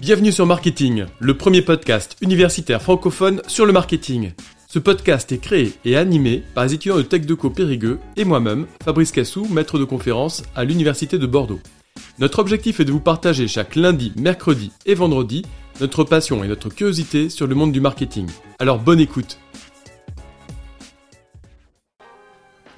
Bienvenue 0.00 0.30
sur 0.30 0.46
Marketing, 0.46 1.06
le 1.18 1.36
premier 1.36 1.62
podcast 1.62 2.16
universitaire 2.20 2.80
francophone 2.80 3.42
sur 3.46 3.66
le 3.66 3.72
marketing. 3.72 4.32
Ce 4.68 4.78
podcast 4.78 5.32
est 5.32 5.38
créé 5.38 5.72
et 5.84 5.96
animé 5.96 6.44
par 6.54 6.64
les 6.64 6.74
étudiants 6.74 6.96
de 6.96 7.02
TechDeco 7.02 7.50
Périgueux 7.50 7.98
et 8.16 8.24
moi-même, 8.24 8.66
Fabrice 8.84 9.10
Cassou, 9.10 9.46
maître 9.50 9.78
de 9.78 9.84
conférence 9.84 10.42
à 10.54 10.64
l'Université 10.64 11.18
de 11.18 11.26
Bordeaux. 11.26 11.60
Notre 12.18 12.38
objectif 12.38 12.78
est 12.78 12.84
de 12.84 12.92
vous 12.92 13.00
partager 13.00 13.48
chaque 13.48 13.74
lundi, 13.74 14.12
mercredi 14.16 14.70
et 14.86 14.94
vendredi 14.94 15.44
notre 15.80 16.04
passion 16.04 16.42
et 16.42 16.48
notre 16.48 16.68
curiosité 16.68 17.28
sur 17.28 17.46
le 17.46 17.54
monde 17.54 17.72
du 17.72 17.80
marketing. 17.80 18.28
Alors 18.58 18.78
bonne 18.78 19.00
écoute 19.00 19.38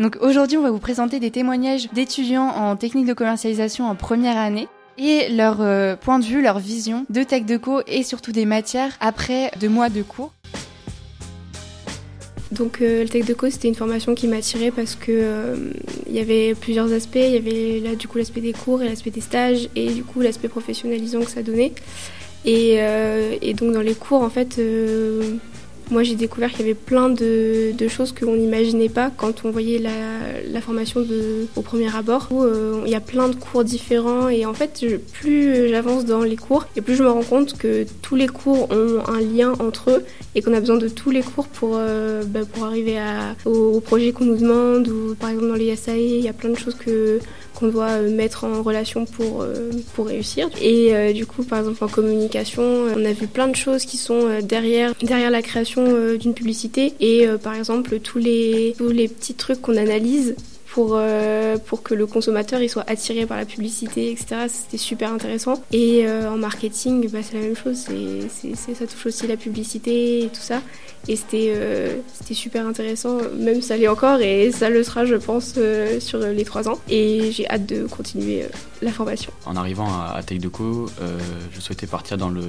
Donc 0.00 0.16
aujourd'hui, 0.20 0.56
on 0.56 0.62
va 0.62 0.70
vous 0.70 0.79
présenter 0.79 1.20
des 1.20 1.30
témoignages 1.30 1.90
d'étudiants 1.93 2.48
en 2.48 2.77
technique 2.77 3.06
de 3.06 3.14
commercialisation 3.14 3.86
en 3.86 3.95
première 3.95 4.36
année 4.36 4.68
et 4.99 5.29
leur 5.29 5.61
euh, 5.61 5.97
point 5.97 6.19
de 6.19 6.25
vue, 6.25 6.43
leur 6.43 6.59
vision 6.59 7.06
de 7.09 7.23
Tech 7.23 7.45
Deco 7.47 7.80
et 7.87 8.02
surtout 8.02 8.33
des 8.33 8.45
matières 8.45 8.93
après 9.01 9.51
deux 9.61 9.69
mois 9.69 9.89
de 9.89 10.02
cours. 10.02 10.33
Donc 12.51 12.80
euh, 12.80 13.03
le 13.03 13.09
Tech 13.09 13.25
Deco 13.25 13.48
c'était 13.51 13.69
une 13.69 13.75
formation 13.75 14.15
qui 14.15 14.27
m'attirait 14.27 14.70
parce 14.70 14.95
que 14.95 15.12
euh, 15.12 15.73
y 16.11 16.19
avait 16.19 16.55
plusieurs 16.55 16.92
aspects, 16.92 17.16
il 17.16 17.30
y 17.30 17.37
avait 17.37 17.80
là 17.80 17.95
du 17.95 18.09
coup 18.09 18.19
l'aspect 18.19 18.41
des 18.41 18.53
cours 18.53 18.83
et 18.83 18.89
l'aspect 18.89 19.11
des 19.11 19.20
stages 19.20 19.69
et 19.77 19.92
du 19.92 20.03
coup 20.03 20.20
l'aspect 20.20 20.48
professionnalisant 20.48 21.20
que 21.20 21.30
ça 21.30 21.42
donnait. 21.42 21.73
Et, 22.45 22.78
donc 23.55 23.73
dans 23.73 23.83
les 23.83 23.95
cours 23.95 24.23
en 24.23 24.30
fait 24.30 24.59
moi, 25.91 26.02
j'ai 26.02 26.15
découvert 26.15 26.51
qu'il 26.51 26.60
y 26.60 26.65
avait 26.65 26.74
plein 26.74 27.09
de, 27.09 27.74
choses 27.88 28.12
qu'on 28.12 28.37
n'imaginait 28.37 28.88
pas 28.91 29.10
quand 29.16 29.45
on 29.45 29.51
voyait 29.51 29.78
la, 29.78 30.61
formation 30.61 31.06
au 31.56 31.62
premier 31.62 31.95
abord. 31.95 32.28
Euh, 32.33 32.83
il 32.84 32.91
y 32.91 32.95
a 32.95 33.01
plein 33.01 33.28
de 33.28 33.34
cours 33.34 33.64
différents 33.64 34.28
et 34.28 34.45
en 34.45 34.55
fait, 34.55 34.84
plus 35.12 35.69
j'avance 35.69 36.05
dans 36.05 36.23
les 36.23 36.37
cours 36.37 36.66
et 36.77 36.80
plus 36.80 36.97
je 36.97 37.02
me 37.02 37.11
rends 37.11 37.23
compte 37.23 37.56
que 37.56 37.86
tous 38.03 38.16
les 38.16 38.27
cours 38.27 38.69
ont 38.70 39.03
un 39.09 39.20
lien 39.20 39.53
entre 39.61 39.91
eux 39.91 40.05
et 40.34 40.42
qu'on 40.42 40.53
a 40.53 40.61
besoin 40.61 40.77
de 40.77 40.89
tous 40.89 41.11
les 41.11 41.22
cours 41.22 41.47
pour, 41.47 41.77
euh, 41.77 42.25
bah, 42.25 42.41
pour 42.53 42.64
arriver 42.64 42.98
à, 42.98 43.36
au, 43.44 43.81
projet 43.81 44.12
qu'on 44.12 44.25
nous 44.25 44.36
demande 44.36 44.89
ou 44.89 45.14
par 45.14 45.31
exemple 45.31 45.48
dans 45.48 45.55
les 45.55 45.75
SAE, 45.77 45.97
il 45.97 46.25
y 46.25 46.28
a 46.28 46.33
plein 46.33 46.50
de 46.50 46.59
choses 46.59 46.75
que 46.75 47.20
qu'on 47.59 47.69
doit 47.69 47.91
euh, 47.91 48.11
mettre 48.11 48.45
en 48.45 48.62
relation 48.62 49.05
pour, 49.05 49.42
euh, 49.42 49.70
réussir. 49.98 50.48
Et 50.62 50.95
euh, 50.95 51.12
du 51.12 51.27
coup, 51.27 51.42
par 51.42 51.59
exemple, 51.59 51.83
en 51.83 51.89
communication, 51.89 52.62
on 52.62 53.05
a 53.05 53.12
vu 53.12 53.27
plein 53.27 53.48
de 53.48 53.56
choses 53.56 53.84
qui 53.84 53.97
sont 53.97 54.41
derrière, 54.42 54.95
derrière 55.03 55.31
la 55.31 55.42
création 55.42 56.15
d'une 56.15 56.34
publicité. 56.34 56.95
Et 57.00 57.27
par 57.42 57.55
exemple, 57.55 57.98
tous 57.98 58.19
les, 58.19 58.75
tous 58.78 58.91
les 58.91 59.09
petits 59.09 59.34
trucs 59.34 59.61
qu'on 59.61 59.77
analyse 59.77 60.37
pour, 60.79 60.93
euh, 60.95 61.59
pour 61.59 61.83
que 61.83 61.93
le 61.93 62.07
consommateur 62.07 62.62
il 62.62 62.71
soit 62.71 62.89
attiré 62.89 63.27
par 63.27 63.37
la 63.37 63.45
publicité, 63.45 64.12
etc. 64.12 64.47
C'était 64.47 64.77
super 64.77 65.12
intéressant. 65.12 65.61
Et 65.73 66.07
euh, 66.07 66.31
en 66.31 66.37
marketing, 66.37 67.11
bah, 67.11 67.19
c'est 67.21 67.34
la 67.34 67.41
même 67.41 67.57
chose, 67.57 67.89
c'est, 68.29 68.55
ça 68.55 68.87
touche 68.87 69.06
aussi 69.06 69.27
la 69.27 69.37
publicité 69.37 70.21
et 70.23 70.29
tout 70.29 70.41
ça. 70.41 70.62
Et 71.09 71.17
c'était, 71.17 71.53
euh, 71.56 71.97
c'était 72.12 72.34
super 72.34 72.65
intéressant, 72.65 73.19
même 73.37 73.61
ça 73.61 73.77
l'est 73.77 73.89
encore 73.89 74.21
et 74.21 74.53
ça 74.53 74.71
le 74.71 74.84
sera, 74.84 75.05
je 75.05 75.17
pense, 75.17 75.55
sur 75.99 76.21
les 76.21 76.45
trois 76.45 76.69
ans. 76.69 76.79
Et 76.89 77.33
j'ai 77.33 77.51
hâte 77.51 77.67
de 77.67 77.84
continuer 77.89 78.45
la 78.81 78.93
formation. 78.93 79.33
En 79.47 79.56
arrivant 79.56 79.89
à, 79.89 80.15
à 80.17 80.23
Deco, 80.23 80.87
je 81.53 81.61
souhaitais 81.61 81.89
partir 81.89 82.19
dans 82.19 82.31
le, 82.31 82.43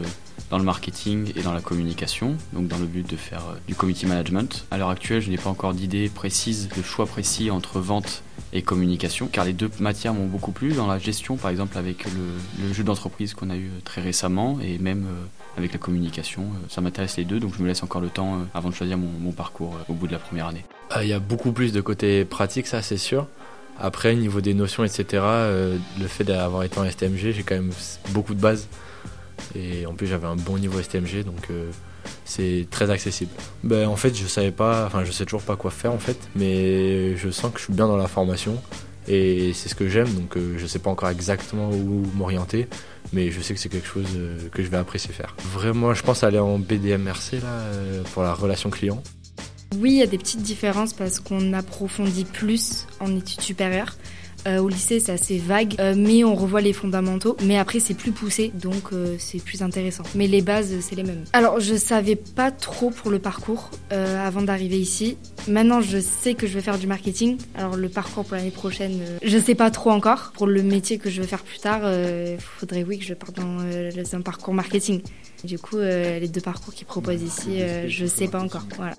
dans 0.51 0.57
le 0.57 0.63
marketing 0.63 1.31
et 1.35 1.41
dans 1.41 1.53
la 1.53 1.61
communication, 1.61 2.35
donc 2.53 2.67
dans 2.67 2.77
le 2.77 2.85
but 2.85 3.09
de 3.09 3.15
faire 3.15 3.43
du 3.67 3.75
community 3.75 4.05
management. 4.05 4.65
À 4.71 4.77
l'heure 4.77 4.89
actuelle, 4.89 5.21
je 5.21 5.29
n'ai 5.29 5.37
pas 5.37 5.49
encore 5.49 5.73
d'idée 5.73 6.09
précise, 6.09 6.69
de 6.75 6.81
choix 6.83 7.05
précis 7.05 7.49
entre 7.49 7.79
vente 7.79 8.18
et 8.51 8.61
communication, 8.61 9.27
car 9.31 9.45
les 9.45 9.53
deux 9.53 9.69
matières 9.79 10.13
m'ont 10.13 10.25
beaucoup 10.25 10.51
plu 10.51 10.73
dans 10.73 10.87
la 10.87 10.97
gestion, 10.97 11.37
par 11.37 11.51
exemple 11.51 11.77
avec 11.77 12.05
le, 12.05 12.73
jeu 12.73 12.83
d'entreprise 12.83 13.33
qu'on 13.33 13.49
a 13.49 13.55
eu 13.55 13.69
très 13.83 14.01
récemment, 14.01 14.59
et 14.61 14.77
même 14.77 15.05
euh, 15.05 15.57
avec 15.57 15.73
la 15.73 15.79
communication. 15.79 16.43
Euh, 16.43 16.67
ça 16.69 16.81
m'intéresse 16.81 17.17
les 17.17 17.25
deux, 17.25 17.39
donc 17.39 17.53
je 17.55 17.61
me 17.61 17.67
laisse 17.67 17.83
encore 17.83 18.01
le 18.01 18.09
temps 18.09 18.35
euh, 18.35 18.43
avant 18.53 18.69
de 18.69 18.75
choisir 18.75 18.97
mon, 18.97 19.31
parcours 19.31 19.75
au 19.87 19.93
bout 19.93 20.07
de 20.07 20.13
la 20.13 20.19
première 20.19 20.47
année. 20.47 20.65
Il 21.01 21.07
y 21.07 21.13
a 21.13 21.19
beaucoup 21.19 21.51
plus 21.51 21.71
de 21.71 21.81
côté 21.81 22.25
pratique, 22.25 22.65
ça 22.65 22.81
c'est 22.81 22.97
sûr. 22.97 23.27
Après, 23.79 24.15
niveau 24.15 24.41
des 24.41 24.53
notions, 24.53 24.83
etc., 24.83 25.23
le 25.99 26.07
fait 26.07 26.25
d'avoir 26.25 26.63
été 26.63 26.79
en 26.79 26.89
STMG, 26.89 27.31
j'ai 27.31 27.43
quand 27.43 27.55
même 27.55 27.71
beaucoup 28.09 28.33
de 28.33 28.41
bases. 28.41 28.67
Et 29.55 29.85
en 29.85 29.93
plus, 29.93 30.07
j'avais 30.07 30.27
un 30.27 30.35
bon 30.35 30.57
niveau 30.57 30.81
STMG, 30.81 31.23
donc 31.23 31.47
c'est 32.25 32.67
très 32.69 32.89
accessible. 32.89 33.31
Ben, 33.63 33.87
en 33.87 33.95
fait, 33.95 34.15
je 34.15 34.27
savais 34.27 34.51
pas, 34.51 34.85
enfin, 34.85 35.03
je 35.03 35.11
sais 35.11 35.25
toujours 35.25 35.41
pas 35.41 35.55
quoi 35.55 35.71
faire 35.71 35.91
en 35.91 35.99
fait, 35.99 36.17
mais 36.35 37.15
je 37.17 37.29
sens 37.29 37.51
que 37.51 37.59
je 37.59 37.65
suis 37.65 37.73
bien 37.73 37.87
dans 37.87 37.97
la 37.97 38.07
formation 38.07 38.57
et 39.09 39.53
c'est 39.53 39.69
ce 39.69 39.75
que 39.75 39.89
j'aime, 39.89 40.13
donc 40.13 40.37
euh, 40.37 40.55
je 40.57 40.67
sais 40.67 40.77
pas 40.77 40.91
encore 40.91 41.09
exactement 41.09 41.69
où 41.71 42.05
m'orienter, 42.15 42.67
mais 43.11 43.31
je 43.31 43.41
sais 43.41 43.55
que 43.55 43.59
c'est 43.59 43.69
quelque 43.69 43.87
chose 43.87 44.05
euh, 44.15 44.49
que 44.49 44.63
je 44.63 44.69
vais 44.69 44.77
apprécier 44.77 45.11
faire. 45.11 45.35
Vraiment, 45.51 45.95
je 45.95 46.03
pense 46.03 46.23
aller 46.23 46.37
en 46.37 46.59
BDMRC 46.59 47.39
là 47.41 47.47
euh, 47.47 48.03
pour 48.13 48.21
la 48.21 48.33
relation 48.33 48.69
client. 48.69 49.01
Oui, 49.77 49.91
il 49.91 49.97
y 49.97 50.03
a 50.03 50.07
des 50.07 50.17
petites 50.17 50.41
différences 50.41 50.93
parce 50.93 51.19
qu'on 51.19 51.53
approfondit 51.53 52.25
plus 52.25 52.85
en 52.99 53.15
études 53.15 53.41
supérieures. 53.41 53.95
Euh, 54.47 54.59
au 54.59 54.69
lycée, 54.69 54.99
c'est 54.99 55.11
assez 55.11 55.37
vague, 55.37 55.75
euh, 55.79 55.93
mais 55.97 56.23
on 56.23 56.35
revoit 56.35 56.61
les 56.61 56.73
fondamentaux. 56.73 57.35
Mais 57.43 57.57
après, 57.57 57.79
c'est 57.79 57.93
plus 57.93 58.11
poussé, 58.11 58.51
donc 58.53 58.93
euh, 58.93 59.15
c'est 59.19 59.43
plus 59.43 59.61
intéressant. 59.61 60.03
Mais 60.15 60.27
les 60.27 60.41
bases, 60.41 60.73
c'est 60.81 60.95
les 60.95 61.03
mêmes. 61.03 61.23
Alors, 61.33 61.59
je 61.59 61.75
savais 61.75 62.15
pas 62.15 62.51
trop 62.51 62.89
pour 62.89 63.11
le 63.11 63.19
parcours 63.19 63.69
avant 63.91 64.41
d'arriver 64.41 64.79
ici. 64.79 65.17
Maintenant, 65.47 65.81
je 65.81 65.97
sais 65.99 66.33
que 66.35 66.47
je 66.47 66.53
veux 66.53 66.61
faire 66.61 66.77
du 66.77 66.87
marketing. 66.87 67.37
Alors, 67.55 67.75
le 67.75 67.89
parcours 67.89 68.23
pour 68.23 68.35
l'année 68.35 68.51
prochaine, 68.51 68.99
je 69.23 69.37
sais 69.37 69.55
pas 69.55 69.71
trop 69.71 69.91
encore. 69.91 70.31
Pour 70.35 70.47
le 70.47 70.61
métier 70.61 70.97
que 70.97 71.09
je 71.09 71.21
veux 71.21 71.27
faire 71.27 71.43
plus 71.43 71.59
tard, 71.59 71.81
il 71.83 72.39
faudrait 72.39 72.83
oui 72.83 72.99
que 72.99 73.05
je 73.05 73.13
parte 73.13 73.35
dans 73.35 73.59
un 74.13 74.21
parcours 74.21 74.53
marketing. 74.53 75.01
Du 75.43 75.57
coup, 75.57 75.77
les 75.77 76.27
deux 76.27 76.41
parcours 76.41 76.73
qu'ils 76.73 76.87
proposent 76.87 77.23
ici, 77.23 77.61
je 77.87 78.05
sais 78.05 78.27
pas 78.27 78.41
encore. 78.41 78.65
Voilà. 78.77 78.93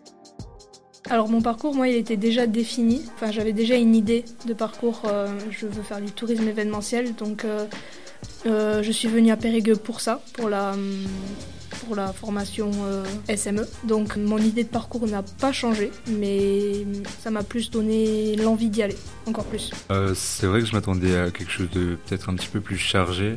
Alors 1.08 1.28
mon 1.28 1.40
parcours, 1.40 1.74
moi, 1.74 1.88
il 1.88 1.96
était 1.96 2.16
déjà 2.16 2.46
défini. 2.46 3.02
Enfin, 3.14 3.32
j'avais 3.32 3.52
déjà 3.52 3.76
une 3.76 3.94
idée 3.94 4.24
de 4.46 4.52
parcours. 4.52 5.02
Euh, 5.06 5.28
je 5.50 5.66
veux 5.66 5.82
faire 5.82 6.00
du 6.00 6.12
tourisme 6.12 6.46
événementiel, 6.46 7.14
donc 7.14 7.44
euh, 7.44 7.66
euh, 8.46 8.82
je 8.82 8.92
suis 8.92 9.08
venue 9.08 9.30
à 9.30 9.36
Périgueux 9.36 9.76
pour 9.76 10.00
ça, 10.00 10.20
pour 10.34 10.48
la 10.48 10.74
pour 11.86 11.96
la 11.96 12.12
formation 12.12 12.70
SME. 13.34 13.66
Donc 13.84 14.16
mon 14.16 14.36
idée 14.36 14.64
de 14.64 14.68
parcours 14.68 15.06
n'a 15.06 15.22
pas 15.22 15.50
changé, 15.50 15.90
mais 16.08 16.84
ça 17.20 17.30
m'a 17.30 17.42
plus 17.42 17.70
donné 17.70 18.36
l'envie 18.36 18.68
d'y 18.68 18.82
aller, 18.82 18.96
encore 19.26 19.46
plus. 19.46 19.70
c'est 20.14 20.46
vrai 20.46 20.60
que 20.60 20.66
je 20.66 20.74
m'attendais 20.74 21.16
à 21.16 21.30
quelque 21.30 21.50
chose 21.50 21.70
de 21.70 21.96
peut-être 22.06 22.28
un 22.28 22.34
petit 22.34 22.48
peu 22.48 22.60
plus 22.60 22.76
chargé, 22.76 23.36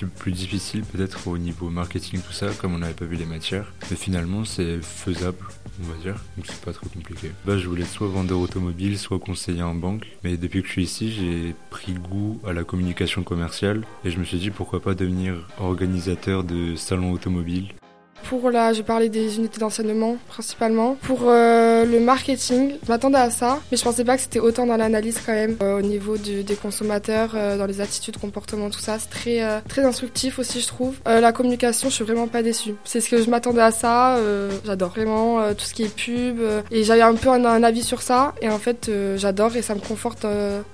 peu 0.00 0.06
plus 0.06 0.32
difficile 0.32 0.82
peut-être 0.82 1.26
au 1.28 1.38
niveau 1.38 1.70
marketing 1.70 2.20
tout 2.20 2.32
ça, 2.32 2.48
comme 2.58 2.74
on 2.74 2.78
n'avait 2.78 2.94
pas 2.94 3.04
vu 3.04 3.16
les 3.16 3.26
matières. 3.26 3.72
Mais 3.90 3.96
finalement, 3.96 4.44
c'est 4.44 4.80
faisable 4.82 5.38
on 5.82 5.92
va 5.92 5.98
dire, 5.98 6.16
donc 6.36 6.46
c'est 6.46 6.60
pas 6.60 6.72
trop 6.72 6.88
compliqué. 6.88 7.30
Bah, 7.46 7.58
je 7.58 7.66
voulais 7.66 7.84
soit 7.84 8.08
vendeur 8.08 8.38
automobile, 8.38 8.98
soit 8.98 9.18
conseiller 9.18 9.62
en 9.62 9.74
banque, 9.74 10.06
mais 10.24 10.36
depuis 10.36 10.62
que 10.62 10.68
je 10.68 10.72
suis 10.72 10.84
ici, 10.84 11.12
j'ai 11.12 11.54
pris 11.70 11.94
goût 11.94 12.40
à 12.46 12.52
la 12.52 12.64
communication 12.64 13.22
commerciale 13.22 13.84
et 14.04 14.10
je 14.10 14.18
me 14.18 14.24
suis 14.24 14.38
dit 14.38 14.50
pourquoi 14.50 14.80
pas 14.80 14.94
devenir 14.94 15.46
organisateur 15.58 16.44
de 16.44 16.74
salons 16.76 17.12
automobiles 17.12 17.68
pour 18.30 18.48
là, 18.48 18.72
je 18.72 18.82
parlais 18.82 19.08
des 19.08 19.38
unités 19.38 19.58
d'enseignement 19.58 20.16
principalement. 20.28 20.96
Pour 21.02 21.22
euh, 21.24 21.84
le 21.84 21.98
marketing, 21.98 22.76
je 22.80 22.88
m'attendais 22.88 23.18
à 23.18 23.28
ça, 23.28 23.58
mais 23.72 23.76
je 23.76 23.82
pensais 23.82 24.04
pas 24.04 24.14
que 24.14 24.22
c'était 24.22 24.38
autant 24.38 24.66
dans 24.66 24.76
l'analyse 24.76 25.18
quand 25.26 25.32
même 25.32 25.56
euh, 25.60 25.78
au 25.78 25.82
niveau 25.82 26.16
des 26.16 26.54
consommateurs, 26.54 27.32
euh, 27.34 27.58
dans 27.58 27.66
les 27.66 27.80
attitudes, 27.80 28.18
comportements, 28.18 28.70
tout 28.70 28.78
ça. 28.78 29.00
C'est 29.00 29.10
très 29.10 29.62
très 29.68 29.84
instructif 29.84 30.38
aussi, 30.38 30.60
je 30.60 30.68
trouve. 30.68 30.94
la 31.06 31.32
communication, 31.32 31.88
je 31.88 31.94
suis 31.96 32.04
vraiment 32.04 32.28
pas 32.28 32.44
déçue. 32.44 32.76
C'est 32.84 33.00
ce 33.00 33.10
que 33.10 33.20
je 33.20 33.28
m'attendais 33.28 33.62
à 33.62 33.72
ça. 33.72 34.16
j'adore 34.64 34.90
vraiment 34.90 35.52
tout 35.54 35.64
ce 35.64 35.74
qui 35.74 35.82
est 35.82 35.94
pub 35.94 36.38
et 36.70 36.84
j'avais 36.84 37.02
un 37.02 37.14
peu 37.14 37.30
un, 37.30 37.44
un, 37.44 37.62
avis 37.64 37.82
sur 37.82 38.00
ça 38.00 38.34
et 38.40 38.48
en 38.48 38.58
fait 38.58 38.90
j'adore 39.16 39.56
et 39.56 39.62
ça 39.62 39.74
me 39.74 39.80
conforte 39.80 40.24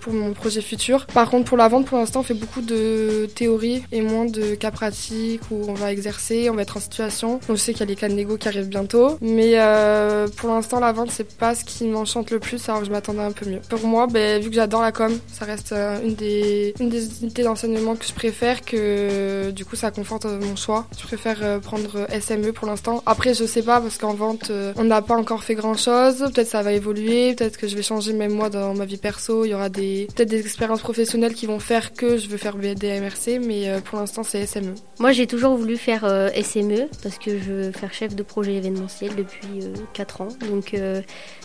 pour 0.01 0.13
mon 0.13 0.35
projet 0.35 0.61
futur. 0.61 1.07
Par 1.07 1.31
contre, 1.31 1.47
pour 1.47 1.57
la 1.57 1.69
vente, 1.69 1.87
pour 1.87 1.97
l'instant, 1.97 2.21
on 2.21 2.23
fait 2.23 2.35
beaucoup 2.35 2.61
de 2.61 3.27
théorie 3.35 3.83
et 3.93 4.03
moins 4.03 4.27
de 4.27 4.55
cas 4.57 4.71
pratiques 4.71 5.41
où 5.51 5.65
on 5.69 5.75
va 5.75 5.91
exercer, 5.91 6.51
on 6.51 6.55
va 6.55 6.63
être 6.63 6.77
en 6.77 6.81
situation. 6.81 7.41
Donc 7.49 7.57
je 7.57 7.63
sais 7.63 7.73
qu'il 7.73 7.81
y 7.81 7.83
a 7.85 7.87
les 7.87 7.97
cas 7.97 8.09
de 8.09 8.15
négo 8.15 8.37
qui 8.37 8.49
arrivent 8.49 8.69
bientôt. 8.69 9.19
Mais 9.21 9.53
euh, 9.55 10.27
pour 10.37 10.51
l'instant, 10.51 10.81
la 10.81 10.93
vente, 10.93 11.11
c'est 11.11 11.37
pas 11.37 11.55
ce 11.55 11.65
qui 11.65 11.85
m'enchante 11.85 12.31
le 12.31 12.41
plus, 12.41 12.69
alors 12.69 12.81
que 12.81 12.87
je 12.87 12.91
m'attendais 12.91 13.21
un 13.21 13.33
peu 13.33 13.49
mieux. 13.49 13.61
Pour 13.69 13.87
moi, 13.87 14.07
ben, 14.07 14.43
vu 14.43 14.49
que 14.51 14.57
j'adore 14.57 14.83
la 14.83 14.93
com, 14.93 15.17
ça 15.29 15.45
reste 15.45 15.73
euh, 15.73 16.01
une 16.03 16.15
des, 16.15 16.75
une 16.81 16.89
des 16.89 17.23
unités 17.23 17.43
d'enseignement 17.43 17.95
que 17.95 18.05
je 18.05 18.13
préfère, 18.13 18.63
que 18.63 19.51
du 19.51 19.65
coup, 19.65 19.77
ça 19.77 19.91
conforte 19.91 20.27
euh, 20.27 20.41
mon 20.41 20.57
choix. 20.57 20.87
Je 20.99 21.05
préfère 21.05 21.61
prendre 21.61 22.07
SME 22.21 22.53
pour 22.53 22.67
l'instant. 22.67 23.03
Après, 23.07 23.35
je 23.35 23.45
sais 23.45 23.63
pas, 23.63 23.81
parce 23.81 23.99
qu'en 23.99 24.15
vente, 24.15 24.51
on 24.77 24.85
n'a 24.85 25.03
pas 25.03 25.15
encore 25.15 25.45
fait 25.45 25.55
grand 25.55 25.77
chose. 25.77 26.19
Peut-être 26.35 26.49
ça 26.49 26.63
va 26.63 26.73
évoluer, 26.73 27.35
peut-être 27.35 27.57
que 27.57 27.69
je 27.69 27.77
vais 27.77 27.83
changer 27.83 28.13
même 28.13 28.33
moi 28.33 28.51
dans 28.51 28.75
ma 28.75 28.85
vie 28.85 28.97
perso. 28.97 29.45
Il 29.45 29.51
y 29.51 29.55
aura 29.55 29.69
des, 29.69 30.09
peut-être 30.15 30.29
des 30.29 30.41
expériences 30.41 30.81
professionnelles 30.81 31.35
qui 31.35 31.47
vont 31.47 31.61
faire 31.61 31.93
que 31.93 32.17
je 32.17 32.29
veux 32.29 32.37
faire 32.37 32.57
BDMRC, 32.57 33.41
mais 33.45 33.81
pour 33.85 33.99
l'instant, 33.99 34.23
c'est 34.23 34.45
SME. 34.47 34.75
Moi, 34.99 35.13
j'ai 35.13 35.27
toujours 35.27 35.57
voulu 35.57 35.77
faire 35.77 36.03
SME 36.35 36.89
parce 37.03 37.19
que 37.19 37.36
je 37.39 37.53
veux 37.53 37.73
faire 37.73 37.93
chef 37.93 38.15
de 38.15 38.23
projet 38.23 38.55
événementiel 38.55 39.15
depuis 39.15 39.65
4 39.93 40.21
ans. 40.21 40.29
Donc 40.51 40.75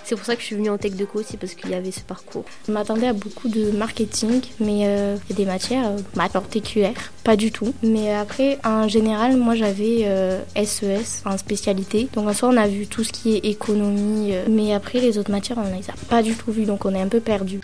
c'est 0.04 0.16
pour 0.16 0.26
ça 0.26 0.36
que 0.36 0.42
je 0.42 0.48
suis 0.48 0.56
venue 0.56 0.70
en 0.70 0.78
Tech 0.78 0.94
de 0.94 1.06
Co 1.06 1.20
aussi 1.20 1.38
parce 1.38 1.54
qu'il 1.54 1.70
y 1.70 1.74
avait 1.74 1.92
ce 1.92 2.02
parcours. 2.02 2.46
Je 2.68 2.72
m'attendais 2.72 3.08
à 3.08 3.14
beaucoup 3.14 3.50
de 3.50 3.72
marketing, 3.72 4.42
mais 4.60 4.88
a 4.88 5.34
des 5.34 5.46
matières, 5.46 5.92
maths, 6.16 6.38
TQR, 6.50 6.94
pas 7.24 7.36
du 7.36 7.52
tout. 7.52 7.74
Mais 7.84 8.14
après, 8.14 8.58
en 8.64 8.88
général, 8.88 9.38
moi 9.38 9.56
j'avais 9.56 10.08
SES 10.56 11.24
en 11.26 11.38
spécialité. 11.38 12.08
Donc 12.14 12.28
en 12.28 12.34
soi, 12.34 12.50
on 12.50 12.58
a 12.58 12.68
vu 12.68 12.88
tout 12.88 13.04
ce 13.04 13.12
qui 13.12 13.36
est 13.36 13.46
économie, 13.46 14.34
mais 14.50 14.74
après 14.74 15.00
les 15.00 15.18
autres 15.18 15.32
matières, 15.32 15.58
on 15.58 15.76
les 15.76 15.90
a 15.90 15.94
pas 16.10 16.24
du 16.24 16.36
tout 16.36 16.52
vu, 16.52 16.66
donc 16.66 16.86
on 16.86 16.94
est 16.94 17.02
un 17.02 17.08
peu 17.08 17.20
perdu 17.20 17.60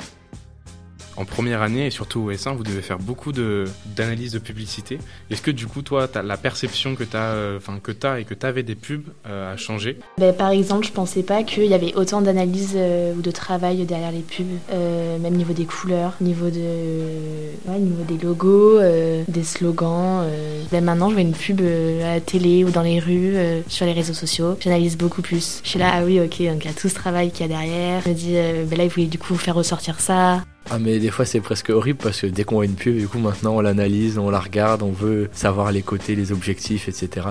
en 1.17 1.25
première 1.25 1.61
année 1.61 1.87
et 1.87 1.89
surtout 1.89 2.21
au 2.21 2.31
S1, 2.31 2.55
vous 2.55 2.63
devez 2.63 2.81
faire 2.81 2.99
beaucoup 2.99 3.31
d'analyses 3.31 4.31
de, 4.31 4.39
publicité. 4.39 4.99
Est-ce 5.31 5.41
que 5.41 5.51
du 5.51 5.65
coup, 5.65 5.81
toi, 5.81 6.07
la 6.23 6.37
perception 6.37 6.95
que 6.95 7.03
tu 7.03 7.17
as, 7.17 7.31
euh, 7.31 7.59
et 8.17 8.23
que 8.23 8.33
tu 8.33 8.45
avais 8.45 8.63
des 8.63 8.75
pubs 8.75 9.03
euh, 9.25 9.53
a 9.53 9.57
changé 9.57 9.97
ben, 10.19 10.33
Par 10.33 10.51
exemple, 10.51 10.85
je 10.85 10.91
pensais 10.91 11.23
pas 11.23 11.43
qu'il 11.43 11.65
y 11.65 11.73
avait 11.73 11.95
autant 11.95 12.21
d'analyses 12.21 12.75
euh, 12.75 13.13
ou 13.15 13.21
de 13.21 13.31
travail 13.31 13.83
derrière 13.85 14.11
les 14.11 14.19
pubs, 14.19 14.45
même 15.21 15.33
niveau 15.33 15.53
des 15.53 15.65
couleurs, 15.65 16.13
niveau, 16.21 16.49
de, 16.49 17.79
niveau 17.79 18.03
des 18.07 18.23
logos, 18.23 18.79
des 19.27 19.43
slogans. 19.43 20.23
Ben, 20.71 20.83
maintenant, 20.83 21.09
je 21.09 21.13
vois 21.15 21.23
une 21.23 21.33
pub 21.33 21.61
à 21.61 22.15
la 22.15 22.21
télé 22.21 22.63
ou 22.63 22.69
dans 22.69 22.83
les 22.83 22.99
rues, 22.99 23.35
sur 23.67 23.85
les 23.85 23.93
réseaux 23.93 24.13
sociaux. 24.13 24.55
J'analyse 24.59 24.97
beaucoup 24.97 25.23
plus. 25.23 25.61
Je 25.63 25.69
suis 25.69 25.79
là, 25.79 25.91
ah 25.93 26.03
oui, 26.03 26.19
ok, 26.19 26.29
donc 26.29 26.63
il 26.63 26.67
y 26.67 26.69
a 26.69 26.73
tout 26.73 26.89
ce 26.89 26.95
travail 26.95 27.31
qu'il 27.31 27.41
y 27.41 27.45
a 27.45 27.47
derrière. 27.47 28.01
Je 28.03 28.09
me 28.09 28.13
dis, 28.13 28.33
ben 28.69 28.77
là, 28.77 28.83
il 28.83 28.89
voulait 28.89 29.07
du 29.07 29.17
coup 29.17 29.35
faire 29.35 29.55
ressortir 29.55 29.99
ça. 29.99 30.43
Ah 30.69 30.79
mais 30.79 30.99
des 30.99 31.09
fois 31.09 31.25
c'est 31.25 31.39
presque 31.39 31.69
horrible 31.69 31.99
parce 32.01 32.21
que 32.21 32.27
dès 32.27 32.43
qu'on 32.43 32.55
voit 32.55 32.65
une 32.65 32.75
pub, 32.75 32.97
du 32.97 33.07
coup 33.07 33.19
maintenant 33.19 33.55
on 33.55 33.61
l'analyse, 33.61 34.17
on 34.17 34.29
la 34.29 34.39
regarde, 34.39 34.83
on 34.83 34.91
veut 34.91 35.29
savoir 35.31 35.71
les 35.71 35.81
côtés, 35.81 36.15
les 36.15 36.31
objectifs, 36.31 36.87
etc. 36.89 37.27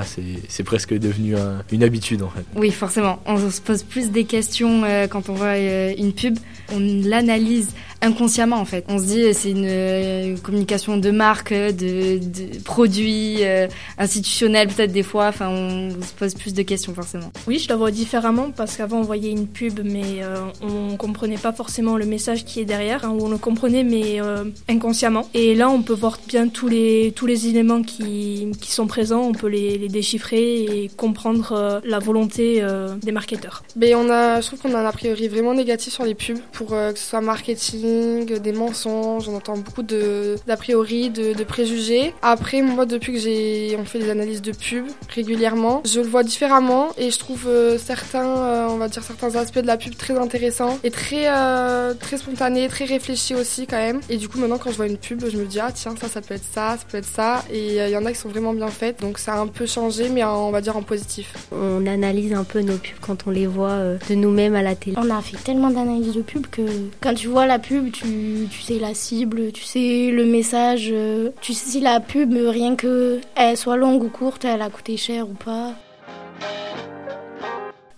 C'est 0.49 0.63
presque 0.65 0.95
devenu 0.95 1.35
une 1.73 1.83
habitude 1.83 2.23
en 2.23 2.31
fait. 2.31 2.45
Oui 2.55 2.71
forcément, 2.71 3.21
on 3.27 3.51
se 3.51 3.61
pose 3.61 3.83
plus 3.83 4.11
des 4.11 4.25
questions 4.25 4.85
euh, 4.85 5.07
quand 5.07 5.29
on 5.29 5.35
voit 5.35 5.57
euh, 5.57 5.93
une 5.97 6.13
pub, 6.13 6.39
on 6.73 6.79
l'analyse 6.81 7.71
inconsciemment 8.07 8.57
en 8.57 8.65
fait. 8.65 8.85
On 8.89 8.99
se 8.99 9.05
dit 9.05 9.35
c'est 9.35 9.51
une, 9.51 9.67
euh, 9.67 10.37
communication 10.43 10.97
de 10.97 11.11
marque, 11.11 11.53
de, 11.53 12.19
de 12.19 12.59
produits, 12.63 13.45
euh, 13.45 13.67
institutionnels 13.99 14.69
peut-être 14.69 14.93
des 14.93 15.03
fois. 15.03 15.27
Enfin, 15.29 15.49
on 15.49 15.91
se 15.91 16.13
pose 16.19 16.35
plus 16.35 16.55
de 16.55 16.63
questions 16.63 16.95
forcément. 16.95 17.31
Oui, 17.47 17.59
je 17.59 17.69
la 17.69 17.77
vois 17.77 17.91
différemment 17.91 18.51
parce 18.51 18.77
qu'avant 18.77 18.99
on 18.99 19.03
voyait 19.03 19.31
une 19.31 19.47
pub 19.47 19.81
mais 19.85 20.23
euh, 20.23 20.37
on 20.63 20.97
comprenait 20.97 21.39
pas 21.39 21.53
forcément 21.53 21.97
le 21.97 22.07
message 22.07 22.45
qui 22.45 22.61
est 22.61 22.65
derrière, 22.65 23.05
hein, 23.05 23.11
ou 23.11 23.27
on 23.27 23.29
le 23.29 23.39
comprenait 23.39 23.85
mais 23.85 24.21
inconsciemment. 24.69 25.29
Et 25.35 25.55
là 25.55 25.69
on 25.69 25.83
peut 25.83 25.95
voir 25.95 26.19
bien 26.27 26.49
tous 26.49 26.69
les 26.69 27.13
tous 27.15 27.27
les 27.27 27.49
éléments 27.49 27.83
qui, 27.83 28.53
qui 28.61 28.71
sont 28.71 28.87
présents, 28.87 29.23
on 29.23 29.33
peut 29.33 29.49
les, 29.49 29.79
les 29.79 29.89
déchiffrer 29.89 30.63
et 30.63 30.91
comprendre 30.97 31.81
la 31.85 31.99
volonté 31.99 32.65
des 33.03 33.13
marketeurs. 33.13 33.63
Mais 33.77 33.95
on 33.95 34.09
a, 34.11 34.41
je 34.41 34.47
trouve 34.47 34.61
qu'on 34.61 34.75
a 34.75 34.79
un 34.79 34.87
a 34.87 34.93
priori 34.93 35.29
vraiment 35.29 35.55
négatif 35.55 35.93
sur 35.93 36.05
les 36.05 36.15
pubs 36.15 36.39
pour 36.53 36.69
que 36.69 36.95
ce 36.95 37.11
soit 37.11 37.21
marketing 37.21 37.96
des 38.25 38.53
mensonges, 38.53 39.29
on 39.29 39.37
entend 39.37 39.57
beaucoup 39.57 39.83
d'a 39.83 40.57
priori, 40.57 41.11
de, 41.11 41.33
de, 41.33 41.45
préjugés. 41.45 42.15
Après, 42.23 42.63
moi, 42.63 42.87
depuis 42.87 43.13
que 43.13 43.19
j'ai, 43.19 43.77
on 43.79 43.85
fait 43.85 43.99
des 43.99 44.11
analyses 44.11 44.43
de 44.43 44.53
pub 44.53 44.87
régulièrement, 45.15 45.83
je 45.85 46.01
le 46.01 46.07
vois 46.07 46.23
différemment 46.23 46.89
et 46.99 47.11
je 47.11 47.19
trouve 47.19 47.47
euh, 47.47 47.79
certains, 47.79 48.27
euh, 48.27 48.69
on 48.69 48.77
va 48.77 48.89
dire 48.89 49.03
certains 49.03 49.35
aspects 49.37 49.59
de 49.59 49.67
la 49.67 49.77
pub 49.77 49.97
très 49.97 50.17
intéressants 50.17 50.79
et 50.85 50.91
très, 50.91 51.25
euh, 51.29 51.95
très 51.95 52.17
spontanés, 52.17 52.69
très 52.69 52.85
réfléchis 52.85 53.35
aussi 53.35 53.67
quand 53.67 53.77
même. 53.77 54.01
Et 54.09 54.17
du 54.17 54.29
coup, 54.29 54.39
maintenant, 54.39 54.59
quand 54.59 54.71
je 54.71 54.77
vois 54.77 54.87
une 54.87 54.99
pub, 54.99 55.25
je 55.29 55.37
me 55.37 55.45
dis 55.47 55.61
ah 55.61 55.71
tiens, 55.73 55.95
ça, 56.01 56.09
ça 56.09 56.21
peut 56.21 56.35
être 56.35 56.45
ça, 56.45 56.77
ça 56.79 56.85
peut 56.91 56.99
être 56.99 57.07
ça. 57.07 57.45
Et 57.53 57.77
il 57.77 57.91
y 57.91 57.97
en 57.97 58.05
a 58.05 58.13
qui 58.13 58.19
sont 58.19 58.29
vraiment 58.29 58.53
bien 58.53 58.69
faites, 58.69 59.01
donc 59.01 59.19
ça 59.19 59.35
a 59.35 59.39
un 59.39 59.47
peu 59.47 59.67
changé, 59.67 60.09
mais 60.09 60.25
on 60.25 60.51
va 60.51 60.61
dire 60.61 60.77
en 60.77 60.83
positif. 60.83 61.35
On 61.53 61.87
analyse 61.87 62.33
un 62.33 62.45
peu 62.45 62.61
nos 62.61 62.77
pubs 62.77 62.99
quand 63.01 63.27
on 63.27 63.31
les 63.31 63.47
voit 63.47 63.79
de 64.09 64.15
nous-mêmes 64.15 64.55
à 64.55 64.63
la 64.63 64.75
télé. 64.75 64.97
On 64.99 65.11
a 65.11 65.21
fait 65.21 65.37
tellement 65.43 65.71
d'analyses 65.71 66.15
de 66.15 66.23
pub 66.23 66.47
que 66.47 66.63
quand 67.01 67.15
tu 67.15 67.29
vois 67.29 67.47
la 67.47 67.59
pub 67.59 67.76
tu, 67.93 68.49
sais 68.63 68.79
la 68.79 68.95
cible, 68.95 69.53
tu 69.53 69.63
sais 69.63 70.11
le 70.11 70.25
message, 70.25 70.89
euh, 70.93 71.31
tu 71.41 71.55
sais 71.55 71.71
si 71.71 71.81
la 71.81 72.01
pub, 72.01 72.33
rien 72.33 72.77
que 72.77 73.21
elle 73.35 73.57
soit 73.57 73.77
longue 73.77 74.03
ou 74.03 74.09
courte, 74.09 74.45
elle 74.45 74.63
a 74.63 74.71
coûté 74.71 74.97
cher 74.97 75.29
ou 75.29 75.35
pas. 75.35 75.73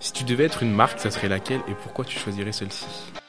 Si 0.00 0.12
tu 0.12 0.25
devais 0.25 0.44
être 0.44 0.62
une 0.62 0.72
marque, 0.72 1.00
ça 1.00 1.10
serait 1.10 1.28
laquelle 1.28 1.60
et 1.69 1.75
pourquoi 1.82 2.04
tu 2.04 2.19
choisirais 2.19 2.52
celle-ci? 2.52 2.86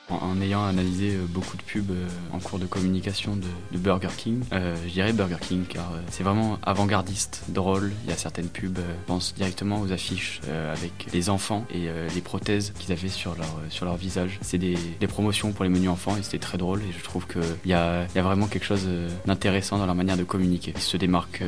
En 0.10 0.42
ayant 0.42 0.66
analysé 0.66 1.12
euh, 1.12 1.26
beaucoup 1.28 1.58
de 1.58 1.62
pubs 1.62 1.92
euh, 1.92 2.08
en 2.32 2.40
cours 2.40 2.60
de 2.60 2.66
communication 2.66 3.36
de, 3.36 3.78
Burger 3.78 4.10
King, 4.18 4.42
euh, 4.52 4.76
je 4.88 4.92
dirais 4.92 5.14
Burger 5.14 5.38
King 5.40 5.64
car 5.68 5.92
c'est 6.12 6.24
vraiment 6.24 6.60
avant-gardiste, 6.64 7.44
drôle. 7.48 7.92
Il 8.04 8.10
y 8.10 8.14
a 8.14 8.18
certaines 8.18 8.50
pubs, 8.50 8.78
je 8.78 9.06
pense 9.08 9.34
directement 9.36 9.80
aux 9.80 9.92
affiches 9.92 10.42
avec 10.50 10.92
les 11.14 11.30
enfants 11.30 11.66
et 11.74 11.88
les 12.14 12.22
prothèses 12.22 12.74
qu'ils 12.78 12.92
avaient 12.92 13.08
sur 13.08 13.36
leur, 13.36 13.48
sur 13.70 13.86
leur 13.86 13.96
visage. 13.96 14.38
C'est 14.42 14.58
des, 14.58 14.76
promotions 15.08 15.54
pour 15.54 15.64
les 15.64 15.70
menus 15.70 15.90
enfants 15.90 16.18
et 16.18 16.24
c'était 16.24 16.40
très 16.40 16.58
drôle 16.58 16.82
et 16.82 16.92
je 16.98 17.04
trouve 17.04 17.26
qu'il 17.26 17.42
y 17.66 17.74
a, 17.74 18.06
y 18.16 18.20
a 18.20 18.22
vraiment 18.22 18.48
quelque 18.48 18.66
chose 18.66 18.88
d'intéressant 19.26 19.78
dans 19.78 19.86
leur 19.86 19.96
manière 19.96 20.18
de 20.18 20.24
communiquer. 20.24 20.74
Ils 20.76 20.82
se 20.82 20.98
démarquent 20.98 21.44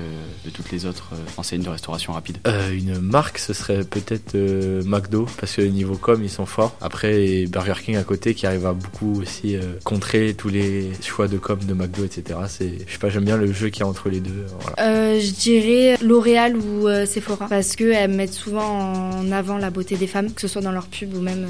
de 0.46 0.50
toutes 0.50 0.72
les 0.72 0.86
autres 0.86 1.12
enseignes 1.38 1.63
de 1.63 1.69
restauration 1.69 2.13
rapide. 2.13 2.38
une 2.72 3.00
marque, 3.00 3.40
ce 3.40 3.54
serait 3.54 3.84
peut-être 3.84 4.36
McDo 4.86 5.28
parce 5.40 5.56
que 5.56 5.62
niveau 5.62 5.96
com, 5.96 6.22
ils 6.24 6.30
sont 6.30 6.46
forts. 6.46 6.75
Après, 6.81 7.46
Burger 7.48 7.75
King 7.84 7.98
à 7.98 8.04
côté 8.04 8.34
qui 8.34 8.48
a 8.48 8.50
arrive 8.51 8.65
à 8.65 8.74
beaucoup 8.74 9.21
aussi 9.21 9.56
euh, 9.56 9.62
contrer 9.83 10.33
tous 10.33 10.50
les 10.50 10.92
choix 11.01 11.27
de 11.27 11.38
com 11.38 11.59
de 11.59 11.74
McDo, 11.74 12.03
etc. 12.03 12.39
C'est, 12.48 12.74
je 12.86 12.92
sais 12.92 13.00
pas, 13.00 13.09
j'aime 13.09 13.24
bien 13.24 13.38
le 13.38 13.51
jeu 13.51 13.69
qui 13.69 13.81
est 13.81 13.86
entre 13.86 14.09
les 14.09 14.19
deux. 14.19 14.45
Euh, 14.80 15.19
je 15.19 15.31
dirais 15.31 15.98
L'Oréal 16.01 16.57
ou 16.57 16.88
euh, 16.88 17.06
Sephora 17.06 17.48
parce 17.48 17.75
qu'elles 17.75 18.12
mettent 18.12 18.33
souvent 18.33 19.21
en 19.21 19.31
avant 19.31 19.57
la 19.57 19.69
beauté 19.69 19.95
des 19.95 20.07
femmes, 20.07 20.31
que 20.33 20.42
ce 20.42 20.48
soit 20.48 20.62
dans 20.62 20.71
leur 20.71 20.88
pub 20.88 21.15
ou 21.15 21.21
même 21.21 21.48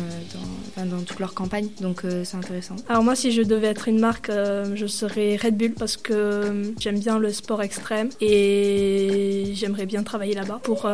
dans, 0.77 0.85
dans 0.85 1.01
toute 1.01 1.19
leur 1.19 1.33
campagne. 1.33 1.69
Donc 1.81 2.03
c'est 2.23 2.37
intéressant. 2.37 2.75
Alors 2.87 3.03
moi, 3.03 3.15
si 3.15 3.31
je 3.31 3.41
devais 3.41 3.67
être 3.67 3.87
une 3.87 3.99
marque, 3.99 4.31
je 4.31 4.85
serais 4.87 5.37
Red 5.41 5.57
Bull 5.57 5.73
parce 5.73 5.97
que 5.97 6.73
j'aime 6.79 6.99
bien 6.99 7.19
le 7.19 7.31
sport 7.31 7.61
extrême 7.61 8.09
et 8.19 9.51
j'aimerais 9.53 9.85
bien 9.85 10.03
travailler 10.03 10.35
là-bas 10.35 10.59
pour, 10.63 10.89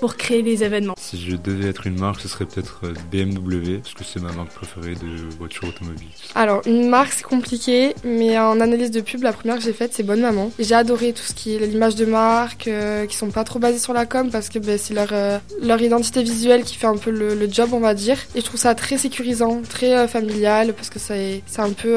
pour 0.00 0.16
créer 0.16 0.42
des 0.42 0.64
événements. 0.64 0.94
Si 0.98 1.20
je 1.20 1.36
devais 1.36 1.68
être 1.68 1.86
une 1.86 1.98
marque, 1.98 2.20
ce 2.20 2.28
serait 2.28 2.46
peut-être 2.46 2.82
BMW 3.10 3.78
parce 3.78 3.94
que 3.94 4.04
c'est 4.04 4.20
ma 4.20 4.32
marque 4.32 4.52
préférée 4.52 4.94
de 4.94 5.43
automobile 5.44 6.08
Alors, 6.34 6.62
une 6.66 6.88
marque, 6.88 7.12
c'est 7.12 7.24
compliqué, 7.24 7.94
mais 8.04 8.38
en 8.38 8.60
analyse 8.60 8.90
de 8.90 9.00
pub, 9.00 9.22
la 9.22 9.32
première 9.32 9.56
que 9.56 9.62
j'ai 9.62 9.72
faite, 9.72 9.92
c'est 9.94 10.02
Bonne 10.02 10.20
Maman. 10.20 10.50
J'ai 10.58 10.74
adoré 10.74 11.12
tout 11.12 11.22
ce 11.22 11.32
qui 11.34 11.54
est 11.54 11.58
l'image 11.58 11.94
de 11.94 12.04
marque, 12.04 12.68
euh, 12.68 13.06
qui 13.06 13.16
sont 13.16 13.30
pas 13.30 13.44
trop 13.44 13.58
basées 13.58 13.78
sur 13.78 13.92
la 13.92 14.06
com, 14.06 14.30
parce 14.30 14.48
que 14.48 14.58
ben, 14.58 14.78
c'est 14.78 14.94
leur, 14.94 15.08
euh, 15.12 15.38
leur 15.62 15.80
identité 15.80 16.22
visuelle 16.22 16.64
qui 16.64 16.76
fait 16.76 16.86
un 16.86 16.96
peu 16.96 17.10
le, 17.10 17.48
job, 17.50 17.70
on 17.72 17.80
va 17.80 17.94
dire. 17.94 18.18
Et 18.34 18.40
je 18.40 18.44
trouve 18.44 18.58
ça 18.58 18.74
très 18.74 18.98
sécurisant, 18.98 19.62
très 19.68 19.96
euh, 19.96 20.08
familial, 20.08 20.72
parce 20.72 20.90
que 20.90 20.98
c'est 20.98 21.42
un 21.58 21.72
peu, 21.72 21.96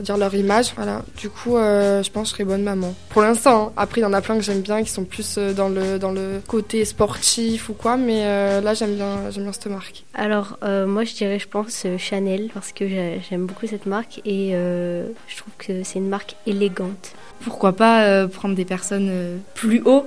dire, 0.00 0.16
leur 0.16 0.34
image. 0.34 0.72
Voilà. 0.76 1.02
Du 1.18 1.28
coup, 1.28 1.56
je 1.56 2.10
pense 2.10 2.24
que 2.24 2.28
je 2.28 2.34
serais 2.34 2.44
Bonne 2.44 2.62
Maman. 2.62 2.94
Pour 3.10 3.22
l'instant, 3.22 3.68
hein. 3.68 3.72
après, 3.76 4.00
il 4.00 4.04
y 4.04 4.06
en 4.06 4.12
a 4.12 4.20
plein 4.20 4.36
que 4.36 4.42
j'aime 4.42 4.60
bien, 4.60 4.82
qui 4.82 4.90
sont 4.90 5.04
plus 5.04 5.38
dans, 5.38 5.68
le, 5.68 5.98
dans 5.98 6.12
le 6.12 6.40
côté 6.46 6.84
sportif 6.84 7.68
ou 7.68 7.74
quoi, 7.74 7.96
mais 7.96 8.24
là, 8.60 8.74
j'aime 8.74 8.94
bien, 8.94 9.30
bien 9.36 9.52
cette 9.52 9.66
marque. 9.66 10.04
Alors, 10.14 10.58
moi, 10.62 11.04
je 11.04 11.14
dirais, 11.14 11.38
je 11.38 11.48
pense, 11.48 11.86
Chanel, 11.98 12.50
parce 12.52 12.72
que 12.72 12.85
j'aime 12.88 13.46
beaucoup 13.46 13.66
cette 13.66 13.86
marque 13.86 14.20
et 14.24 14.50
euh, 14.54 15.06
je 15.28 15.36
trouve 15.36 15.52
que 15.58 15.82
c'est 15.82 15.98
une 15.98 16.08
marque 16.08 16.36
élégante. 16.46 17.14
Pourquoi 17.40 17.74
pas 17.74 18.04
euh, 18.04 18.28
prendre 18.28 18.54
des 18.54 18.64
personnes 18.64 19.08
euh, 19.10 19.36
plus 19.54 19.82
haut 19.84 20.06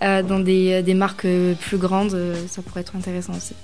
dans 0.00 0.38
des, 0.38 0.82
des, 0.82 0.92
marques 0.92 1.26
plus 1.60 1.78
grandes, 1.78 2.14
ça 2.46 2.60
pourrait 2.60 2.82
être 2.82 2.94
intéressant 2.94 3.32
aussi. 3.34 3.54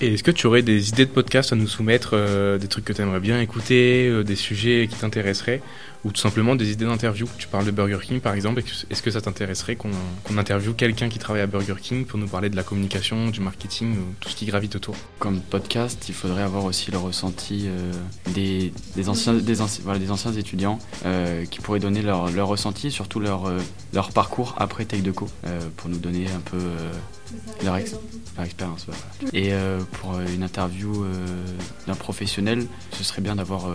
Et 0.00 0.14
est-ce 0.14 0.24
que 0.24 0.32
tu 0.32 0.48
aurais 0.48 0.62
des 0.62 0.88
idées 0.88 1.06
de 1.06 1.12
podcast 1.12 1.52
à 1.52 1.56
nous 1.56 1.68
soumettre, 1.68 2.16
des 2.58 2.66
trucs 2.66 2.84
que 2.84 2.92
tu 2.92 3.02
aimerais 3.02 3.20
bien 3.20 3.40
écouter, 3.40 4.24
des 4.24 4.34
sujets 4.34 4.88
qui 4.90 4.98
t'intéresseraient 4.98 5.62
ou 6.04 6.12
tout 6.12 6.20
simplement 6.20 6.54
des 6.54 6.72
idées 6.72 6.86
d'interview. 6.86 7.26
Tu 7.38 7.48
parles 7.48 7.64
de 7.64 7.70
Burger 7.70 7.98
King 8.02 8.20
par 8.20 8.34
exemple, 8.34 8.62
est-ce 8.90 9.02
que 9.02 9.10
ça 9.10 9.20
t'intéresserait 9.20 9.76
qu'on 9.76 9.90
interviewe 10.36 10.74
quelqu'un 10.74 11.08
qui 11.08 11.18
travaille 11.18 11.42
à 11.42 11.46
Burger 11.46 11.74
King 11.80 12.06
pour 12.06 12.18
nous 12.18 12.28
parler 12.28 12.48
de 12.48 12.56
la 12.56 12.62
communication, 12.62 13.28
du 13.28 13.40
marketing, 13.40 13.96
tout 14.20 14.28
ce 14.28 14.36
qui 14.36 14.46
gravite 14.46 14.76
autour? 14.76 14.96
Comme 15.18 15.40
podcast, 15.40 16.08
il 16.08 16.14
faudrait 16.14 16.42
avoir 16.42 16.64
aussi 16.64 16.90
le 16.90 16.98
ressenti 16.98 17.66
euh, 17.66 17.92
des, 18.34 18.72
anciens, 19.08 19.34
des, 19.34 19.60
anciens, 19.60 19.98
des 19.98 20.10
anciens 20.10 20.32
étudiants 20.32 20.78
euh, 21.04 21.44
qui 21.44 21.60
pourraient 21.60 21.80
donner 21.80 22.02
leur, 22.02 22.30
leur 22.30 22.48
ressenti, 22.48 22.90
surtout 22.90 23.20
leur, 23.20 23.46
euh, 23.46 23.58
leur 23.92 24.12
parcours 24.12 24.54
après 24.58 24.84
Take 24.84 25.02
Deco, 25.02 25.28
pour 25.76 25.90
nous 25.90 25.98
donner 25.98 26.26
un 26.28 26.40
peu 26.40 26.58
leur, 27.64 27.76
expérience. 27.76 28.86
Et 29.32 29.52
pour 30.00 30.18
une 30.20 30.42
interview 30.42 31.04
d'un 31.86 31.94
professionnel, 31.94 32.66
ce 32.92 33.04
serait 33.04 33.20
bien 33.22 33.36
d'avoir 33.36 33.68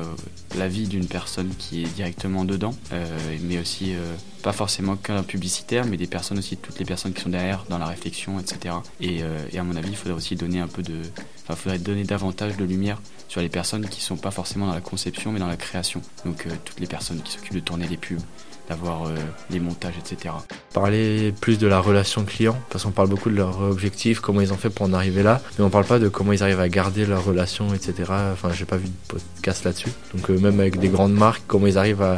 l'avis 0.58 0.88
d'une 0.88 1.06
personne 1.08 1.50
qui 1.58 1.84
est 1.84 1.96
directement 2.16 2.46
dedans, 2.46 2.74
euh, 2.94 3.06
mais 3.44 3.60
aussi 3.60 3.94
euh, 3.94 4.16
pas 4.42 4.54
forcément 4.54 4.96
qu'un 4.96 5.24
publicitaire, 5.24 5.86
mais 5.86 5.98
des 5.98 6.08
personnes 6.08 6.40
aussi, 6.40 6.58
toutes 6.58 6.80
les 6.80 6.86
personnes 6.86 7.14
qui 7.14 7.22
sont 7.22 7.30
derrière 7.30 7.66
dans 7.70 7.78
la 7.78 7.88
réflexion, 7.88 8.40
etc. 8.40 8.76
Et, 9.02 9.22
euh, 9.22 9.46
et 9.52 9.60
à 9.60 9.64
mon 9.64 9.76
avis, 9.76 9.90
il 9.90 9.96
faudrait 9.96 10.18
aussi 10.18 10.36
donner 10.36 10.60
un 10.60 10.68
peu 10.68 10.82
de, 10.82 11.02
il 11.50 11.56
faudrait 11.56 11.80
donner 11.80 12.04
davantage 12.04 12.58
de 12.58 12.64
lumière 12.64 13.02
sur 13.28 13.42
les 13.42 13.50
personnes 13.50 13.88
qui 13.88 14.02
sont 14.02 14.18
pas 14.18 14.32
forcément 14.32 14.68
dans 14.68 14.74
la 14.74 14.82
conception 14.82 15.32
mais 15.32 15.40
dans 15.40 15.48
la 15.48 15.58
création. 15.58 16.02
Donc 16.26 16.48
toutes 16.64 16.80
les 16.80 16.88
personnes 16.88 17.22
qui 17.22 17.34
s'occupent 17.34 17.56
de 17.56 17.60
tourner 17.60 17.88
les 17.88 17.98
pubs, 17.98 18.22
d'avoir 18.70 19.04
les 19.50 19.60
montages, 19.60 19.96
etc. 19.98 20.34
Parler 20.74 21.34
plus 21.40 21.58
de 21.58 21.68
la 21.68 21.80
relation 21.80 22.24
client, 22.24 22.58
parce 22.70 22.84
qu'on 22.84 22.92
parle 22.92 23.10
beaucoup 23.10 23.30
de 23.30 23.36
leurs 23.36 23.62
objectifs, 23.62 24.20
comment 24.20 24.42
ils 24.42 24.54
ont 24.54 24.58
fait 24.58 24.70
pour 24.70 24.86
en 24.86 24.94
arriver 24.94 25.24
là, 25.24 25.42
mais 25.58 25.66
on 25.66 25.70
parle 25.70 25.86
pas 25.86 26.00
de 26.00 26.10
comment 26.10 26.32
ils 26.32 26.44
arrivent 26.44 26.60
à 26.60 26.70
garder 26.70 27.06
leur 27.06 27.24
relation, 27.24 27.74
etc. 27.74 28.12
Enfin, 28.34 28.50
j'ai 28.54 28.66
pas 28.66 28.78
vu 28.78 28.88
de 28.88 28.94
podcast 29.10 29.64
là-dessus. 29.64 29.92
Donc 30.14 30.30
même 30.30 30.60
avec 30.60 30.80
des 30.80 30.90
grandes 30.90 31.14
marques, 31.14 31.44
comment 31.48 31.68
ils 31.68 31.78
arrivent 31.78 32.02
à 32.02 32.18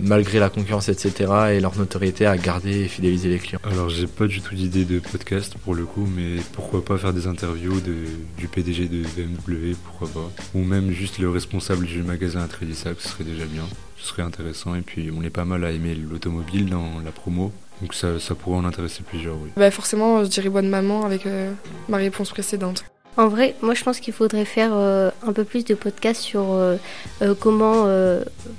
malgré 0.00 0.38
la 0.38 0.48
concurrence, 0.48 0.88
etc., 0.88 1.32
et 1.52 1.60
leur 1.60 1.76
notoriété 1.76 2.26
à 2.26 2.36
garder 2.36 2.82
et 2.82 2.88
fidéliser 2.88 3.28
les 3.28 3.38
clients 3.38 3.60
Alors, 3.64 3.88
j'ai 3.88 4.06
pas 4.06 4.26
du 4.26 4.40
tout 4.40 4.54
d'idée 4.54 4.84
de 4.84 4.98
podcast 4.98 5.54
pour 5.64 5.74
le 5.74 5.84
coup, 5.84 6.06
mais 6.14 6.36
pourquoi 6.52 6.84
pas 6.84 6.98
faire 6.98 7.12
des 7.12 7.26
interviews 7.26 7.80
de, 7.80 7.94
du 8.38 8.48
PDG 8.48 8.88
de 8.88 9.02
BMW, 9.02 9.74
pourquoi 9.84 10.08
pas 10.08 10.30
Ou 10.54 10.64
même 10.64 10.90
juste 10.90 11.18
le 11.18 11.30
responsable 11.30 11.86
du 11.86 12.02
magasin 12.02 12.42
à 12.42 12.48
Trédissac, 12.48 12.96
ce 13.00 13.08
serait 13.08 13.24
déjà 13.24 13.44
bien. 13.46 13.64
Ce 13.96 14.08
serait 14.08 14.22
intéressant, 14.22 14.74
et 14.74 14.82
puis 14.82 15.10
on 15.16 15.22
est 15.22 15.30
pas 15.30 15.44
mal 15.44 15.64
à 15.64 15.70
aimer 15.70 15.94
l'automobile 15.94 16.66
dans 16.66 17.00
la 17.04 17.10
promo. 17.10 17.52
Donc 17.82 17.94
ça, 17.94 18.18
ça 18.18 18.34
pourrait 18.34 18.56
en 18.56 18.64
intéresser 18.64 19.02
plusieurs, 19.02 19.34
oui. 19.36 19.50
Bah 19.56 19.70
forcément, 19.70 20.24
je 20.24 20.28
dirais 20.28 20.48
bonne 20.48 20.68
maman 20.68 21.04
avec 21.04 21.26
euh, 21.26 21.52
ma 21.88 21.98
réponse 21.98 22.30
précédente. 22.30 22.84
En 23.18 23.28
vrai, 23.28 23.54
moi 23.62 23.72
je 23.72 23.82
pense 23.82 23.98
qu'il 23.98 24.12
faudrait 24.12 24.44
faire 24.44 24.72
euh, 24.74 25.10
un 25.26 25.32
peu 25.32 25.44
plus 25.44 25.64
de 25.64 25.74
podcasts 25.74 26.20
sur 26.20 26.52
euh, 26.52 26.76
euh, 27.22 27.34
comment 27.38 27.86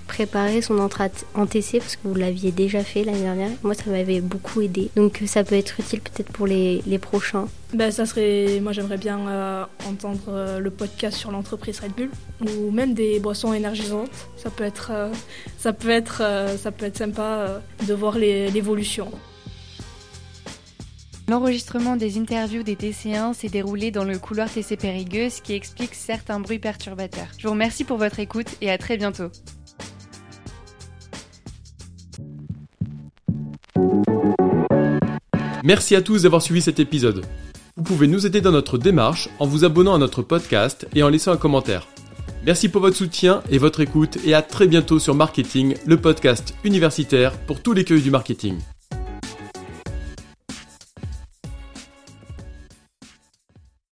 préparer 0.07 0.61
son 0.61 0.79
entrée 0.79 1.11
en 1.35 1.45
TC 1.45 1.79
parce 1.79 1.95
que 1.95 2.07
vous 2.07 2.15
l'aviez 2.15 2.51
déjà 2.51 2.83
fait 2.83 3.03
l'année 3.03 3.21
dernière. 3.21 3.51
Moi 3.61 3.75
ça 3.75 3.83
m'avait 3.91 4.19
beaucoup 4.19 4.61
aidé. 4.61 4.89
Donc 4.95 5.21
ça 5.27 5.43
peut 5.43 5.55
être 5.55 5.79
utile 5.79 6.01
peut-être 6.01 6.31
pour 6.31 6.47
les, 6.47 6.81
prochains. 6.99 7.47
Ben, 7.73 7.91
ça 7.91 8.07
serait, 8.07 8.59
moi 8.61 8.71
j'aimerais 8.71 8.97
bien 8.97 9.67
entendre 9.87 10.57
le 10.59 10.69
podcast 10.71 11.17
sur 11.17 11.31
l'entreprise 11.31 11.79
Red 11.79 11.91
Bull 11.91 12.09
ou 12.41 12.71
même 12.71 12.95
des 12.95 13.19
boissons 13.19 13.53
énergisantes. 13.53 14.09
Ça 14.37 14.49
peut 14.49 14.63
être, 14.63 14.91
ça 15.59 15.73
peut 15.73 15.91
être 15.91 16.23
sympa 16.97 17.61
de 17.87 17.93
voir 17.93 18.17
l'évolution. 18.17 19.11
L'enregistrement 21.29 21.97
des 21.97 22.17
interviews 22.17 22.63
des 22.63 22.75
TC1 22.75 23.33
s'est 23.33 23.49
déroulé 23.49 23.91
dans 23.91 24.05
le 24.05 24.17
couloir 24.17 24.49
TC 24.49 24.77
Périgueux, 24.77 25.29
ce 25.29 25.41
qui 25.41 25.53
explique 25.53 25.93
certains 25.93 26.39
bruits 26.39 26.57
perturbateurs. 26.57 27.27
Je 27.37 27.47
vous 27.47 27.53
remercie 27.53 27.83
pour 27.83 27.97
votre 27.97 28.19
écoute 28.19 28.47
et 28.61 28.71
à 28.71 28.77
très 28.77 28.95
bientôt. 28.95 29.29
Merci 35.65 35.97
à 35.97 36.01
tous 36.01 36.23
d'avoir 36.23 36.41
suivi 36.41 36.61
cet 36.61 36.79
épisode. 36.79 37.25
Vous 37.75 37.83
pouvez 37.83 38.07
nous 38.07 38.25
aider 38.25 38.39
dans 38.39 38.53
notre 38.53 38.77
démarche 38.77 39.27
en 39.39 39.45
vous 39.45 39.65
abonnant 39.65 39.95
à 39.95 39.97
notre 39.97 40.21
podcast 40.21 40.87
et 40.95 41.03
en 41.03 41.09
laissant 41.09 41.33
un 41.33 41.37
commentaire. 41.37 41.89
Merci 42.45 42.69
pour 42.69 42.79
votre 42.79 42.95
soutien 42.95 43.43
et 43.49 43.57
votre 43.57 43.81
écoute 43.81 44.17
et 44.23 44.33
à 44.33 44.41
très 44.41 44.67
bientôt 44.67 44.97
sur 44.97 45.13
Marketing, 45.13 45.75
le 45.85 45.99
podcast 45.99 46.53
universitaire 46.63 47.37
pour 47.37 47.61
tous 47.61 47.73
les 47.73 47.83
cueils 47.83 48.01
du 48.01 48.11
marketing. 48.11 48.57